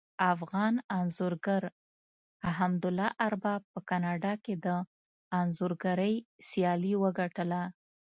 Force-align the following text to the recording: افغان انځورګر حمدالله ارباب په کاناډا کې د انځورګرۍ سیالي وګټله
افغان 0.33 0.73
انځورګر 0.97 1.63
حمدالله 2.57 3.07
ارباب 3.27 3.61
په 3.73 3.79
کاناډا 3.89 4.33
کې 4.43 4.53
د 4.65 4.67
انځورګرۍ 5.39 6.15
سیالي 6.47 6.93
وګټله 7.03 7.61